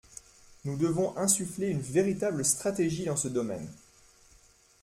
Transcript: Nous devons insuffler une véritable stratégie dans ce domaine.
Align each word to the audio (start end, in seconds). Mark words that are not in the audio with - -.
Nous 0.65 0.77
devons 0.77 1.15
insuffler 1.15 1.67
une 1.67 1.79
véritable 1.79 2.43
stratégie 2.43 3.05
dans 3.05 3.15
ce 3.15 3.27
domaine. 3.27 3.67